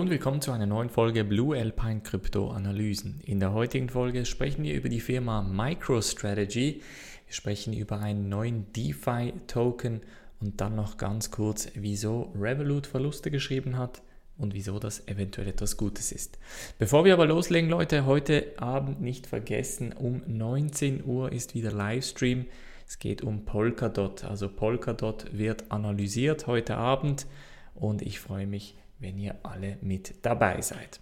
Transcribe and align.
Und 0.00 0.08
willkommen 0.08 0.40
zu 0.40 0.50
einer 0.50 0.64
neuen 0.64 0.88
Folge 0.88 1.24
Blue 1.24 1.54
Alpine 1.54 2.00
Krypto 2.00 2.50
Analysen. 2.52 3.20
In 3.20 3.38
der 3.38 3.52
heutigen 3.52 3.90
Folge 3.90 4.24
sprechen 4.24 4.64
wir 4.64 4.72
über 4.72 4.88
die 4.88 4.98
Firma 4.98 5.42
MicroStrategy. 5.42 6.80
Wir 7.26 7.34
sprechen 7.34 7.74
über 7.74 8.00
einen 8.00 8.30
neuen 8.30 8.72
DeFi 8.72 9.34
Token 9.46 10.00
und 10.40 10.62
dann 10.62 10.74
noch 10.74 10.96
ganz 10.96 11.30
kurz, 11.30 11.68
wieso 11.74 12.32
Revolut 12.34 12.86
Verluste 12.86 13.30
geschrieben 13.30 13.76
hat 13.76 14.00
und 14.38 14.54
wieso 14.54 14.78
das 14.78 15.06
eventuell 15.06 15.48
etwas 15.48 15.76
Gutes 15.76 16.12
ist. 16.12 16.38
Bevor 16.78 17.04
wir 17.04 17.12
aber 17.12 17.26
loslegen, 17.26 17.68
Leute, 17.68 18.06
heute 18.06 18.54
Abend 18.56 19.02
nicht 19.02 19.26
vergessen, 19.26 19.92
um 19.92 20.22
19 20.26 21.04
Uhr 21.04 21.30
ist 21.30 21.54
wieder 21.54 21.72
Livestream. 21.72 22.46
Es 22.88 23.00
geht 23.00 23.20
um 23.20 23.44
Polkadot. 23.44 24.24
Also 24.24 24.48
Polkadot 24.48 25.26
wird 25.36 25.70
analysiert 25.70 26.46
heute 26.46 26.78
Abend 26.78 27.26
und 27.74 28.00
ich 28.00 28.18
freue 28.18 28.46
mich 28.46 28.76
wenn 29.00 29.18
ihr 29.18 29.36
alle 29.42 29.78
mit 29.80 30.14
dabei 30.22 30.60
seid. 30.60 31.00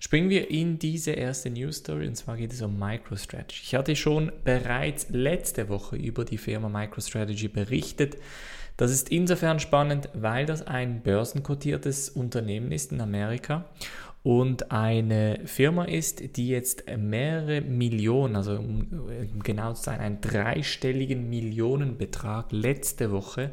Springen 0.00 0.30
wir 0.30 0.50
in 0.50 0.78
diese 0.78 1.12
erste 1.12 1.50
News 1.50 1.76
Story 1.76 2.06
und 2.06 2.16
zwar 2.16 2.36
geht 2.36 2.52
es 2.52 2.62
um 2.62 2.78
MicroStrategy. 2.78 3.60
Ich 3.62 3.74
hatte 3.74 3.96
schon 3.96 4.30
bereits 4.44 5.08
letzte 5.10 5.68
Woche 5.68 5.96
über 5.96 6.24
die 6.24 6.38
Firma 6.38 6.68
MicroStrategy 6.68 7.48
berichtet. 7.48 8.16
Das 8.76 8.90
ist 8.90 9.08
insofern 9.08 9.58
spannend, 9.58 10.10
weil 10.12 10.44
das 10.44 10.66
ein 10.66 11.00
börsenkotiertes 11.02 12.10
Unternehmen 12.10 12.72
ist 12.72 12.92
in 12.92 13.00
Amerika 13.00 13.64
und 14.26 14.72
eine 14.72 15.38
Firma 15.44 15.84
ist, 15.84 16.36
die 16.36 16.48
jetzt 16.48 16.82
mehrere 16.98 17.60
Millionen, 17.60 18.34
also 18.34 18.56
um 18.56 18.88
genau 19.44 19.72
zu 19.74 19.84
sein, 19.84 20.00
einen 20.00 20.20
dreistelligen 20.20 21.30
Millionenbetrag 21.30 22.50
letzte 22.50 23.12
Woche 23.12 23.52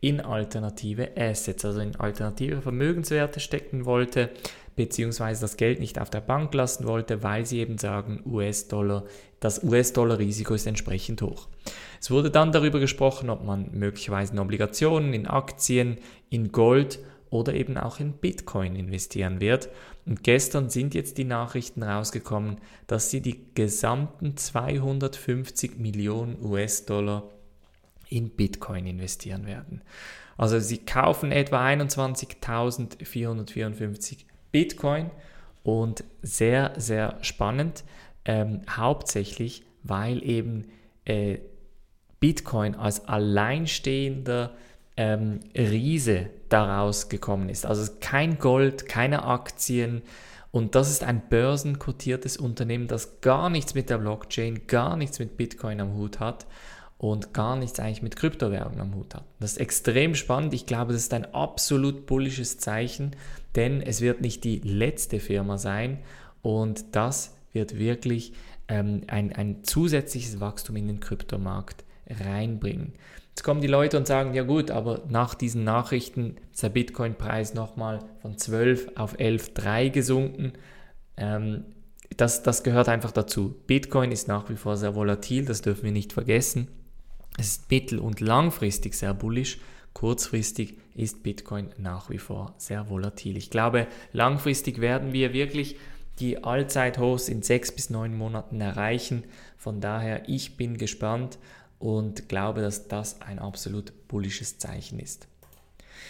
in 0.00 0.20
alternative 0.20 1.10
Assets, 1.16 1.64
also 1.64 1.78
in 1.78 1.94
alternative 1.94 2.62
Vermögenswerte 2.62 3.38
stecken 3.38 3.84
wollte, 3.84 4.30
beziehungsweise 4.74 5.42
das 5.42 5.56
Geld 5.56 5.78
nicht 5.78 6.00
auf 6.00 6.10
der 6.10 6.20
Bank 6.20 6.52
lassen 6.52 6.88
wollte, 6.88 7.22
weil 7.22 7.46
sie 7.46 7.60
eben 7.60 7.78
sagen, 7.78 8.20
US-Dollar, 8.26 9.04
das 9.38 9.62
US-Dollar-Risiko 9.62 10.52
ist 10.54 10.66
entsprechend 10.66 11.22
hoch. 11.22 11.46
Es 12.00 12.10
wurde 12.10 12.32
dann 12.32 12.50
darüber 12.50 12.80
gesprochen, 12.80 13.30
ob 13.30 13.44
man 13.44 13.70
möglicherweise 13.70 14.32
in 14.32 14.40
Obligationen, 14.40 15.14
in 15.14 15.28
Aktien, 15.28 15.98
in 16.28 16.50
Gold 16.50 16.98
oder 17.30 17.54
eben 17.54 17.76
auch 17.76 18.00
in 18.00 18.12
Bitcoin 18.12 18.74
investieren 18.76 19.40
wird. 19.40 19.68
Und 20.06 20.22
gestern 20.22 20.70
sind 20.70 20.94
jetzt 20.94 21.18
die 21.18 21.24
Nachrichten 21.24 21.82
rausgekommen, 21.82 22.58
dass 22.86 23.10
sie 23.10 23.20
die 23.20 23.44
gesamten 23.54 24.36
250 24.36 25.78
Millionen 25.78 26.40
US-Dollar 26.42 27.24
in 28.08 28.30
Bitcoin 28.30 28.86
investieren 28.86 29.46
werden. 29.46 29.82
Also 30.36 30.60
sie 30.60 30.78
kaufen 30.78 31.32
etwa 31.32 31.66
21.454 31.66 34.18
Bitcoin 34.52 35.10
und 35.62 36.04
sehr, 36.22 36.72
sehr 36.76 37.18
spannend, 37.22 37.84
ähm, 38.24 38.62
hauptsächlich 38.70 39.64
weil 39.82 40.24
eben 40.24 40.66
äh, 41.04 41.38
Bitcoin 42.20 42.74
als 42.74 43.08
alleinstehender 43.08 44.54
ähm, 44.98 45.38
Riese 45.56 46.28
daraus 46.48 47.08
gekommen 47.08 47.48
ist. 47.48 47.64
Also 47.64 47.90
kein 48.00 48.38
Gold, 48.38 48.88
keine 48.88 49.24
Aktien. 49.24 50.02
Und 50.50 50.74
das 50.74 50.90
ist 50.90 51.04
ein 51.04 51.22
börsenkotiertes 51.30 52.36
Unternehmen, 52.36 52.88
das 52.88 53.20
gar 53.20 53.48
nichts 53.48 53.74
mit 53.74 53.90
der 53.90 53.98
Blockchain, 53.98 54.66
gar 54.66 54.96
nichts 54.96 55.20
mit 55.20 55.36
Bitcoin 55.36 55.80
am 55.80 55.94
Hut 55.94 56.18
hat 56.18 56.46
und 56.96 57.32
gar 57.32 57.54
nichts 57.54 57.78
eigentlich 57.78 58.02
mit 58.02 58.16
Kryptowährungen 58.16 58.80
am 58.80 58.94
Hut 58.96 59.14
hat. 59.14 59.24
Das 59.38 59.52
ist 59.52 59.58
extrem 59.58 60.16
spannend. 60.16 60.52
Ich 60.52 60.66
glaube, 60.66 60.92
das 60.92 61.02
ist 61.02 61.14
ein 61.14 61.32
absolut 61.32 62.06
bullisches 62.06 62.58
Zeichen, 62.58 63.14
denn 63.54 63.80
es 63.80 64.00
wird 64.00 64.20
nicht 64.20 64.42
die 64.42 64.58
letzte 64.58 65.20
Firma 65.20 65.58
sein 65.58 66.00
und 66.42 66.96
das 66.96 67.36
wird 67.52 67.78
wirklich 67.78 68.32
ähm, 68.66 69.02
ein, 69.06 69.32
ein 69.32 69.62
zusätzliches 69.62 70.40
Wachstum 70.40 70.74
in 70.74 70.88
den 70.88 70.98
Kryptomarkt 70.98 71.84
reinbringen. 72.08 72.94
Jetzt 73.38 73.44
kommen 73.44 73.60
die 73.60 73.68
Leute 73.68 73.96
und 73.96 74.08
sagen, 74.08 74.34
ja 74.34 74.42
gut, 74.42 74.72
aber 74.72 75.02
nach 75.08 75.36
diesen 75.36 75.62
Nachrichten 75.62 76.38
ist 76.52 76.64
der 76.64 76.70
Bitcoin-Preis 76.70 77.54
nochmal 77.54 78.00
von 78.20 78.36
12 78.36 78.96
auf 78.96 79.16
11,3 79.16 79.90
gesunken. 79.90 80.54
Ähm, 81.16 81.64
das, 82.16 82.42
das 82.42 82.64
gehört 82.64 82.88
einfach 82.88 83.12
dazu. 83.12 83.54
Bitcoin 83.68 84.10
ist 84.10 84.26
nach 84.26 84.50
wie 84.50 84.56
vor 84.56 84.76
sehr 84.76 84.96
volatil, 84.96 85.44
das 85.44 85.62
dürfen 85.62 85.84
wir 85.84 85.92
nicht 85.92 86.12
vergessen. 86.12 86.66
Es 87.38 87.46
ist 87.46 87.70
mittel- 87.70 88.00
und 88.00 88.18
langfristig 88.18 88.94
sehr 88.94 89.14
bullisch. 89.14 89.58
Kurzfristig 89.92 90.76
ist 90.96 91.22
Bitcoin 91.22 91.68
nach 91.78 92.10
wie 92.10 92.18
vor 92.18 92.56
sehr 92.58 92.90
volatil. 92.90 93.36
Ich 93.36 93.50
glaube, 93.50 93.86
langfristig 94.12 94.80
werden 94.80 95.12
wir 95.12 95.32
wirklich 95.32 95.76
die 96.18 96.42
Allzeithochs 96.42 97.28
in 97.28 97.42
sechs 97.42 97.70
bis 97.70 97.88
neun 97.88 98.18
Monaten 98.18 98.60
erreichen. 98.60 99.22
Von 99.56 99.80
daher, 99.80 100.28
ich 100.28 100.56
bin 100.56 100.76
gespannt 100.76 101.38
und 101.78 102.28
glaube, 102.28 102.60
dass 102.60 102.88
das 102.88 103.20
ein 103.22 103.38
absolut 103.38 104.08
bullisches 104.08 104.58
Zeichen 104.58 104.98
ist. 104.98 105.28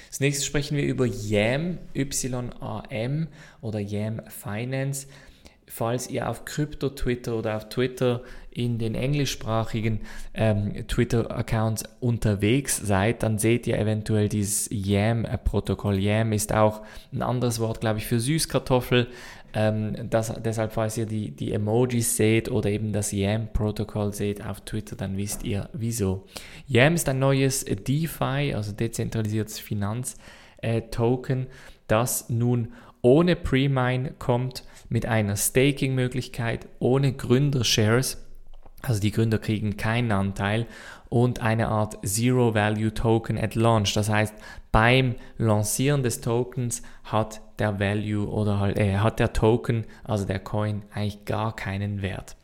Als 0.08 0.20
nächstes 0.20 0.46
sprechen 0.46 0.76
wir 0.76 0.84
über 0.84 1.04
YAM, 1.04 1.78
Y-A-M 1.94 3.28
oder 3.60 3.78
YAM 3.78 4.22
Finance 4.28 5.06
falls 5.70 6.08
ihr 6.10 6.28
auf 6.28 6.44
Krypto-Twitter 6.44 7.36
oder 7.36 7.56
auf 7.56 7.68
Twitter 7.68 8.22
in 8.50 8.78
den 8.78 8.94
englischsprachigen 8.94 10.00
ähm, 10.34 10.86
Twitter-Accounts 10.88 11.84
unterwegs 12.00 12.76
seid, 12.76 13.22
dann 13.22 13.38
seht 13.38 13.66
ihr 13.66 13.78
eventuell 13.78 14.28
dieses 14.28 14.68
YAM-Protokoll. 14.72 15.98
YAM 15.98 16.32
ist 16.32 16.52
auch 16.52 16.82
ein 17.12 17.22
anderes 17.22 17.60
Wort, 17.60 17.80
glaube 17.80 17.98
ich, 17.98 18.06
für 18.06 18.18
Süßkartoffel. 18.18 19.06
Ähm, 19.54 20.10
das, 20.10 20.34
deshalb, 20.42 20.72
falls 20.72 20.98
ihr 20.98 21.06
die, 21.06 21.30
die 21.30 21.52
Emojis 21.52 22.16
seht 22.16 22.50
oder 22.50 22.68
eben 22.70 22.92
das 22.92 23.12
YAM-Protokoll 23.12 24.12
seht 24.12 24.44
auf 24.44 24.60
Twitter, 24.62 24.96
dann 24.96 25.16
wisst 25.16 25.44
ihr 25.44 25.68
wieso. 25.72 26.26
YAM 26.66 26.94
ist 26.94 27.08
ein 27.08 27.18
neues 27.18 27.64
DeFi, 27.64 28.54
also 28.54 28.72
dezentralisiertes 28.72 29.58
Finanztoken, 29.60 31.46
das 31.86 32.28
nun 32.28 32.72
ohne 33.02 33.36
Pre-Mine 33.36 34.14
kommt, 34.18 34.64
mit 34.88 35.06
einer 35.06 35.36
Staking-Möglichkeit, 35.36 36.66
ohne 36.78 37.12
Gründershares. 37.12 38.24
Also 38.80 39.00
die 39.00 39.10
Gründer 39.10 39.38
kriegen 39.38 39.76
keinen 39.76 40.12
Anteil 40.12 40.66
und 41.08 41.40
eine 41.40 41.68
Art 41.68 41.98
Zero-Value-Token 42.06 43.38
at 43.38 43.54
Launch. 43.54 43.94
Das 43.94 44.08
heißt, 44.08 44.34
beim 44.72 45.16
Lancieren 45.36 46.02
des 46.02 46.20
Tokens 46.20 46.82
hat 47.04 47.40
der 47.58 47.80
Value 47.80 48.28
oder 48.28 48.60
halt, 48.60 48.78
äh, 48.78 48.98
hat 48.98 49.18
der 49.18 49.32
Token, 49.32 49.84
also 50.04 50.24
der 50.24 50.38
Coin, 50.38 50.82
eigentlich 50.94 51.24
gar 51.24 51.56
keinen 51.56 52.02
Wert. 52.02 52.36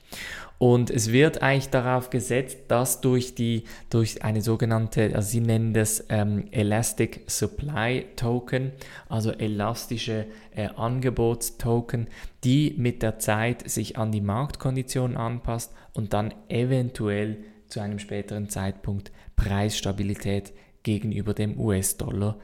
Und 0.59 0.91
es 0.91 1.11
wird 1.11 1.43
eigentlich 1.43 1.71
darauf 1.71 2.11
gesetzt, 2.11 2.59
dass 2.69 3.01
durch, 3.01 3.35
die, 3.35 3.65
durch 3.91 4.23
eine 4.23 4.41
sogenannte, 4.41 5.11
also 5.15 5.29
sie 5.29 5.41
nennen 5.41 5.75
das 5.75 6.05
ähm, 6.09 6.45
Elastic 6.53 7.23
Supply 7.27 8.07
Token, 8.17 8.73
also 9.09 9.33
elastische 9.33 10.27
äh, 10.55 10.69
Angebotstoken, 10.77 12.07
die 12.45 12.75
mit 12.79 13.03
der 13.03 13.19
Zeit 13.19 13.69
sich 13.69 13.99
an 13.99 14.13
die 14.13 14.21
Marktkonditionen 14.21 15.17
anpasst 15.17 15.73
und 15.93 16.13
dann 16.13 16.33
eventuell 16.49 17.39
zu 17.69 17.81
einem 17.81 17.99
späteren 17.99 18.49
Zeitpunkt 18.49 19.11
Preisstabilität 19.37 20.53
gegenüber 20.85 21.35
dem 21.35 21.59
US-Dollar 21.59 22.39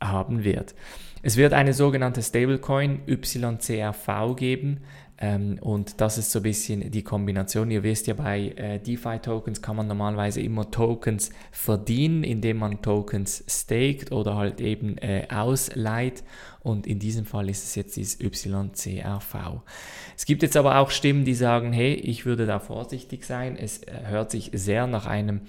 haben 0.00 0.44
wird. 0.44 0.74
Es 1.22 1.36
wird 1.36 1.52
eine 1.52 1.72
sogenannte 1.72 2.22
Stablecoin 2.22 3.02
YCRV 3.06 4.36
geben. 4.36 4.80
Ähm, 5.22 5.58
und 5.60 6.00
das 6.00 6.18
ist 6.18 6.32
so 6.32 6.40
ein 6.40 6.42
bisschen 6.42 6.90
die 6.90 7.04
Kombination. 7.04 7.70
Ihr 7.70 7.84
wisst 7.84 8.08
ja, 8.08 8.14
bei 8.14 8.48
äh, 8.56 8.80
DeFi-Tokens 8.80 9.62
kann 9.62 9.76
man 9.76 9.86
normalerweise 9.86 10.40
immer 10.40 10.68
Tokens 10.72 11.30
verdienen, 11.52 12.24
indem 12.24 12.58
man 12.58 12.82
Tokens 12.82 13.44
staked 13.48 14.10
oder 14.10 14.34
halt 14.36 14.60
eben 14.60 14.98
äh, 14.98 15.28
ausleiht. 15.32 16.24
Und 16.58 16.88
in 16.88 16.98
diesem 16.98 17.24
Fall 17.24 17.48
ist 17.48 17.62
es 17.62 17.76
jetzt 17.76 17.96
dieses 17.96 18.20
YCRV. 18.20 19.62
Es 20.16 20.26
gibt 20.26 20.42
jetzt 20.42 20.56
aber 20.56 20.78
auch 20.78 20.90
Stimmen, 20.90 21.24
die 21.24 21.34
sagen, 21.34 21.72
hey, 21.72 21.94
ich 21.94 22.26
würde 22.26 22.44
da 22.44 22.58
vorsichtig 22.58 23.24
sein. 23.24 23.56
Es 23.56 23.84
äh, 23.84 23.92
hört 24.06 24.32
sich 24.32 24.50
sehr 24.52 24.88
nach 24.88 25.06
einem 25.06 25.42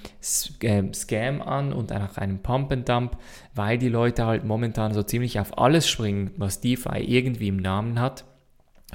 ähm, 0.61 0.93
Scam 0.93 1.41
an 1.41 1.73
und 1.73 1.89
nach 1.89 2.17
einem 2.17 2.39
Pump 2.39 2.71
and 2.71 2.87
Dump, 2.87 3.17
weil 3.55 3.79
die 3.79 3.89
Leute 3.89 4.27
halt 4.27 4.43
momentan 4.43 4.93
so 4.93 5.01
ziemlich 5.01 5.39
auf 5.39 5.57
alles 5.57 5.87
springen, 5.87 6.29
was 6.37 6.61
DeFi 6.61 6.99
irgendwie 6.99 7.47
im 7.47 7.57
Namen 7.57 7.99
hat. 7.99 8.25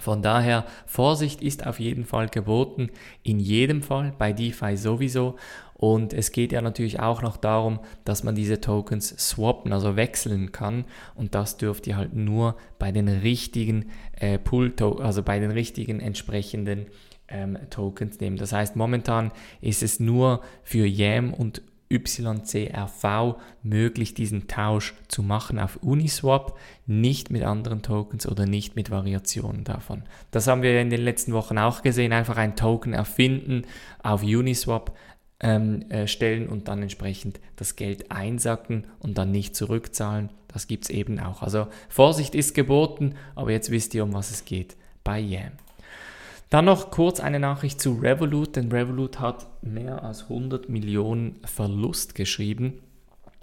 Von 0.00 0.22
daher, 0.22 0.64
Vorsicht 0.86 1.42
ist 1.42 1.66
auf 1.66 1.80
jeden 1.80 2.04
Fall 2.04 2.28
geboten, 2.28 2.90
in 3.22 3.40
jedem 3.40 3.82
Fall, 3.82 4.12
bei 4.18 4.32
DeFi 4.32 4.76
sowieso. 4.76 5.36
Und 5.74 6.12
es 6.12 6.32
geht 6.32 6.50
ja 6.50 6.60
natürlich 6.60 6.98
auch 6.98 7.22
noch 7.22 7.36
darum, 7.36 7.78
dass 8.04 8.24
man 8.24 8.34
diese 8.34 8.60
Tokens 8.60 9.10
swappen, 9.10 9.72
also 9.72 9.94
wechseln 9.94 10.50
kann. 10.50 10.84
Und 11.14 11.36
das 11.36 11.56
dürft 11.56 11.86
ihr 11.86 11.96
halt 11.96 12.14
nur 12.14 12.56
bei 12.80 12.90
den 12.90 13.06
richtigen 13.08 13.90
äh, 14.18 14.38
Pool, 14.38 14.74
also 15.00 15.22
bei 15.22 15.38
den 15.38 15.52
richtigen 15.52 16.00
entsprechenden 16.00 16.86
ähm, 17.28 17.58
Tokens 17.70 18.18
nehmen. 18.18 18.36
Das 18.38 18.52
heißt, 18.52 18.74
momentan 18.74 19.30
ist 19.60 19.84
es 19.84 20.00
nur 20.00 20.40
für 20.64 20.86
YAM 20.86 21.32
und 21.32 21.62
YCRV 21.90 23.36
möglich, 23.62 24.14
diesen 24.14 24.46
Tausch 24.46 24.94
zu 25.08 25.22
machen 25.22 25.58
auf 25.58 25.78
Uniswap, 25.82 26.58
nicht 26.86 27.30
mit 27.30 27.42
anderen 27.42 27.82
Tokens 27.82 28.26
oder 28.26 28.46
nicht 28.46 28.76
mit 28.76 28.90
Variationen 28.90 29.64
davon. 29.64 30.02
Das 30.30 30.46
haben 30.46 30.62
wir 30.62 30.80
in 30.80 30.90
den 30.90 31.02
letzten 31.02 31.32
Wochen 31.32 31.58
auch 31.58 31.82
gesehen, 31.82 32.12
einfach 32.12 32.36
ein 32.36 32.56
Token 32.56 32.92
erfinden, 32.92 33.62
auf 34.02 34.22
Uniswap 34.22 34.94
ähm, 35.40 35.88
äh, 35.90 36.06
stellen 36.06 36.48
und 36.48 36.68
dann 36.68 36.82
entsprechend 36.82 37.40
das 37.56 37.76
Geld 37.76 38.10
einsacken 38.10 38.86
und 39.00 39.18
dann 39.18 39.30
nicht 39.30 39.56
zurückzahlen. 39.56 40.30
Das 40.48 40.66
gibt 40.66 40.84
es 40.84 40.90
eben 40.90 41.20
auch. 41.20 41.42
Also 41.42 41.68
Vorsicht 41.88 42.34
ist 42.34 42.54
geboten, 42.54 43.14
aber 43.34 43.52
jetzt 43.52 43.70
wisst 43.70 43.94
ihr, 43.94 44.04
um 44.04 44.14
was 44.14 44.30
es 44.30 44.44
geht 44.44 44.76
bei 45.04 45.20
Yam. 45.20 45.52
Dann 46.50 46.64
noch 46.64 46.90
kurz 46.90 47.20
eine 47.20 47.40
Nachricht 47.40 47.80
zu 47.80 47.94
Revolut, 47.94 48.56
denn 48.56 48.72
Revolut 48.72 49.20
hat 49.20 49.46
mehr 49.62 50.02
als 50.02 50.24
100 50.24 50.68
Millionen 50.68 51.40
Verlust 51.44 52.14
geschrieben 52.14 52.80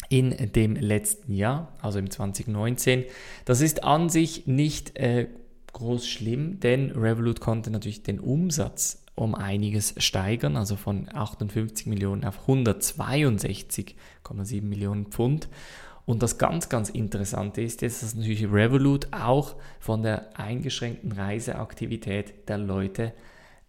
in 0.10 0.36
dem 0.54 0.76
letzten 0.76 1.34
Jahr, 1.34 1.74
also 1.82 2.00
im 2.00 2.10
2019. 2.10 3.04
Das 3.46 3.62
ist 3.62 3.84
an 3.84 4.10
sich 4.10 4.48
nicht 4.48 4.98
äh, 4.98 5.28
groß 5.74 6.08
schlimm, 6.08 6.60
denn 6.60 6.92
Revolut 6.92 7.42
konnte 7.42 7.70
natürlich 7.70 8.02
den 8.02 8.20
Umsatz 8.20 9.04
um 9.14 9.36
einiges 9.36 9.96
steigern, 9.98 10.58
also 10.58 10.76
von 10.76 11.08
58 11.14 11.88
Millionen 11.88 12.26
auf 12.26 12.48
162,7 12.48 14.64
Millionen 14.64 15.08
Pfund. 15.08 15.48
Und 16.06 16.22
das 16.22 16.38
ganz, 16.38 16.70
ganz 16.70 16.90
Interessante 16.90 17.62
ist 17.62 17.82
jetzt, 17.82 18.04
dass 18.04 18.16
natürlich 18.16 18.52
Revolut 18.52 19.08
auch 19.12 19.56
von 19.80 20.04
der 20.04 20.40
eingeschränkten 20.40 21.12
Reiseaktivität 21.12 22.48
der 22.48 22.60
Leute 22.60 23.14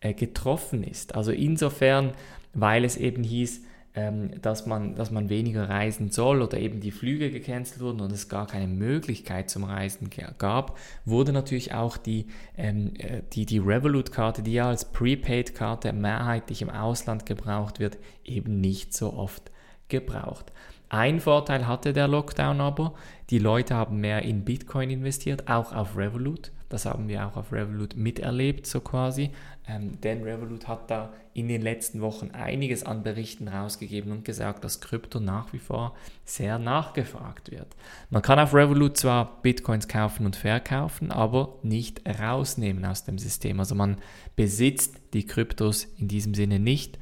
äh, 0.01 0.13
getroffen 0.13 0.85
ist. 0.85 1.15
Also 1.15 1.33
insofern, 1.33 2.13
weil 2.53 2.85
es 2.85 2.97
eben 2.97 3.23
hieß, 3.23 3.63
ähm, 3.95 4.43
dass, 4.43 4.67
man, 4.67 4.95
dass 4.95 5.11
man 5.11 5.31
weniger 5.31 5.71
reisen 5.71 6.11
soll 6.11 6.43
oder 6.43 6.59
eben 6.59 6.81
die 6.81 6.91
Flüge 6.91 7.31
gecancelt 7.31 7.81
wurden 7.81 8.03
und 8.03 8.13
es 8.13 8.29
gar 8.29 8.47
keine 8.47 8.69
Möglichkeit 8.69 9.49
zum 9.49 9.65
Reisen 9.65 10.11
gab, 10.37 10.79
wurde 11.07 11.33
natürlich 11.33 11.73
auch 11.73 11.97
die, 11.97 12.27
ähm, 12.59 12.93
äh, 12.99 13.23
die, 13.33 13.47
die 13.47 13.59
Revolut-Karte, 13.59 14.43
die 14.43 14.53
ja 14.53 14.69
als 14.69 14.93
Prepaid-Karte 14.93 15.95
mehrheitlich 15.95 16.61
im 16.61 16.69
Ausland 16.69 17.25
gebraucht 17.25 17.81
wird, 17.81 17.97
eben 18.23 18.61
nicht 18.61 18.93
so 18.93 19.15
oft 19.15 19.51
gebraucht. 19.89 20.53
Ein 20.89 21.21
Vorteil 21.21 21.67
hatte 21.67 21.93
der 21.93 22.07
Lockdown 22.07 22.61
aber, 22.61 22.95
die 23.31 23.39
Leute 23.39 23.75
haben 23.75 24.01
mehr 24.01 24.23
in 24.23 24.45
Bitcoin 24.45 24.91
investiert, 24.91 25.49
auch 25.49 25.73
auf 25.73 25.97
Revolut. 25.97 26.53
Das 26.69 26.85
haben 26.85 27.09
wir 27.09 27.27
auch 27.27 27.37
auf 27.37 27.53
Revolut 27.53 27.97
miterlebt, 27.97 28.67
so 28.67 28.81
quasi. 28.81 29.31
Ähm, 29.69 30.01
denn 30.01 30.23
Revolut 30.23 30.69
hat 30.69 30.91
da 30.91 31.13
in 31.33 31.49
den 31.49 31.61
letzten 31.61 32.01
Wochen 32.01 32.31
einiges 32.31 32.85
an 32.85 33.03
Berichten 33.03 33.49
rausgegeben 33.49 34.11
und 34.13 34.25
gesagt, 34.25 34.65
dass 34.65 34.81
Krypto 34.81 35.21
nach 35.21 35.53
wie 35.53 35.59
vor 35.59 35.95
sehr 36.25 36.59
nachgefragt 36.59 37.51
wird. 37.51 37.69
Man 38.11 38.23
kann 38.23 38.39
auf 38.39 38.55
Revolut 38.55 38.97
zwar 38.97 39.43
Bitcoins 39.43 39.87
kaufen 39.87 40.25
und 40.25 40.35
verkaufen, 40.35 41.11
aber 41.11 41.59
nicht 41.63 42.03
rausnehmen 42.09 42.85
aus 42.85 43.05
dem 43.05 43.19
System. 43.19 43.61
Also 43.61 43.75
man 43.75 43.99
besitzt 44.35 44.97
die 45.13 45.27
Kryptos 45.27 45.85
in 45.99 46.09
diesem 46.09 46.35
Sinne 46.35 46.59
nicht 46.59 46.99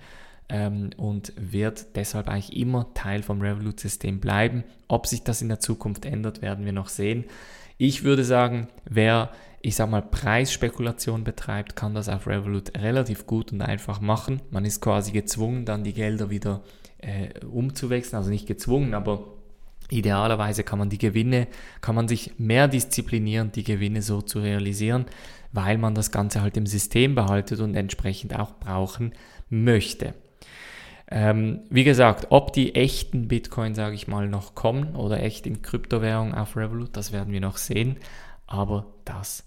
ähm, 0.48 0.90
und 0.96 1.32
wird 1.36 1.96
deshalb 1.96 2.28
eigentlich 2.28 2.56
immer 2.56 2.92
Teil 2.94 3.22
vom 3.22 3.40
Revolut-System 3.40 4.20
bleiben. 4.20 4.64
Ob 4.88 5.06
sich 5.06 5.22
das 5.22 5.42
in 5.42 5.48
der 5.48 5.60
Zukunft 5.60 6.04
ändert, 6.04 6.42
werden 6.42 6.64
wir 6.64 6.72
noch 6.72 6.88
sehen. 6.88 7.24
Ich 7.78 8.04
würde 8.04 8.24
sagen, 8.24 8.68
wer, 8.84 9.30
ich 9.62 9.76
sag 9.76 9.90
mal, 9.90 10.02
Preisspekulation 10.02 11.24
betreibt, 11.24 11.76
kann 11.76 11.94
das 11.94 12.08
auf 12.08 12.26
Revolut 12.26 12.76
relativ 12.78 13.26
gut 13.26 13.52
und 13.52 13.62
einfach 13.62 14.00
machen. 14.00 14.42
Man 14.50 14.64
ist 14.64 14.80
quasi 14.80 15.12
gezwungen, 15.12 15.64
dann 15.64 15.84
die 15.84 15.94
Gelder 15.94 16.30
wieder 16.30 16.62
äh, 16.98 17.44
umzuwechseln, 17.44 18.18
also 18.18 18.30
nicht 18.30 18.46
gezwungen, 18.46 18.94
aber 18.94 19.24
idealerweise 19.90 20.64
kann 20.64 20.78
man 20.78 20.88
die 20.88 20.98
Gewinne, 20.98 21.46
kann 21.80 21.94
man 21.94 22.08
sich 22.08 22.38
mehr 22.38 22.68
disziplinieren, 22.68 23.52
die 23.52 23.64
Gewinne 23.64 24.02
so 24.02 24.22
zu 24.22 24.40
realisieren, 24.40 25.06
weil 25.52 25.78
man 25.78 25.94
das 25.94 26.10
Ganze 26.10 26.42
halt 26.42 26.56
im 26.56 26.66
System 26.66 27.14
behaltet 27.14 27.60
und 27.60 27.74
entsprechend 27.74 28.36
auch 28.36 28.54
brauchen 28.58 29.12
möchte. 29.50 30.14
Ähm, 31.16 31.60
wie 31.70 31.84
gesagt, 31.84 32.26
ob 32.30 32.52
die 32.52 32.74
echten 32.74 33.28
Bitcoin, 33.28 33.76
sage 33.76 33.94
ich 33.94 34.08
mal, 34.08 34.28
noch 34.28 34.56
kommen 34.56 34.96
oder 34.96 35.22
echt 35.22 35.46
in 35.46 35.62
Kryptowährung 35.62 36.34
auf 36.34 36.56
Revolut, 36.56 36.96
das 36.96 37.12
werden 37.12 37.32
wir 37.32 37.40
noch 37.40 37.56
sehen. 37.56 37.98
Aber 38.48 38.86
das 39.04 39.46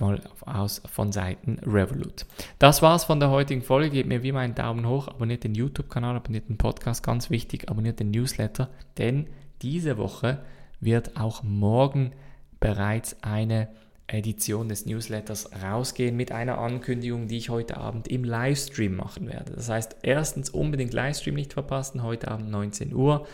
mal 0.00 0.18
aus 0.40 0.80
von 0.90 1.12
Seiten 1.12 1.58
Revolut. 1.62 2.24
Das 2.58 2.80
war's 2.80 3.04
von 3.04 3.20
der 3.20 3.28
heutigen 3.28 3.60
Folge. 3.60 3.90
Gebt 3.90 4.08
mir 4.08 4.22
wie 4.22 4.30
immer 4.30 4.40
einen 4.40 4.54
Daumen 4.54 4.88
hoch, 4.88 5.08
abonniert 5.08 5.44
den 5.44 5.54
YouTube-Kanal, 5.54 6.16
abonniert 6.16 6.48
den 6.48 6.56
Podcast, 6.56 7.02
ganz 7.02 7.28
wichtig, 7.28 7.68
abonniert 7.68 8.00
den 8.00 8.10
Newsletter, 8.10 8.70
denn 8.96 9.26
diese 9.60 9.98
Woche 9.98 10.38
wird 10.80 11.18
auch 11.18 11.42
morgen 11.42 12.12
bereits 12.60 13.22
eine 13.22 13.68
Edition 14.06 14.68
des 14.68 14.86
Newsletters 14.86 15.50
rausgehen 15.62 16.16
mit 16.16 16.32
einer 16.32 16.58
Ankündigung, 16.58 17.28
die 17.28 17.38
ich 17.38 17.48
heute 17.48 17.76
Abend 17.76 18.08
im 18.08 18.24
Livestream 18.24 18.96
machen 18.96 19.28
werde. 19.28 19.52
Das 19.54 19.68
heißt, 19.68 19.96
erstens 20.02 20.50
unbedingt 20.50 20.92
Livestream 20.92 21.34
nicht 21.34 21.54
verpassen, 21.54 22.02
heute 22.02 22.28
Abend 22.28 22.50
19 22.50 22.94
Uhr. 22.94 23.26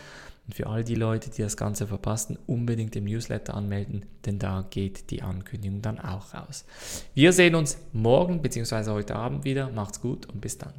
Und 0.47 0.55
für 0.55 0.67
all 0.67 0.83
die 0.83 0.95
Leute, 0.95 1.29
die 1.29 1.41
das 1.41 1.55
Ganze 1.55 1.87
verpassen, 1.87 2.37
unbedingt 2.47 2.95
im 2.95 3.05
Newsletter 3.05 3.53
anmelden, 3.53 4.05
denn 4.25 4.39
da 4.39 4.65
geht 4.69 5.11
die 5.11 5.21
Ankündigung 5.21 5.81
dann 5.81 5.99
auch 5.99 6.33
raus. 6.33 6.65
Wir 7.13 7.31
sehen 7.31 7.55
uns 7.55 7.77
morgen 7.93 8.41
bzw. 8.41 8.91
heute 8.91 9.15
Abend 9.15 9.45
wieder. 9.45 9.69
Macht's 9.69 10.01
gut 10.01 10.25
und 10.25 10.41
bis 10.41 10.57
dann. 10.57 10.73